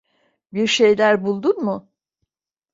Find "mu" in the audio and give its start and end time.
1.63-1.91